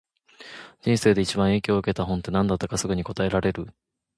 [0.81, 3.67] 人生で一番影響を受けた本って、何だったかすぐに答えられる？